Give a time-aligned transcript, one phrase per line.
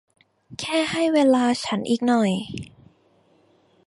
[0.59, 2.31] แค่ให้เวลาฉันอีกหน่อย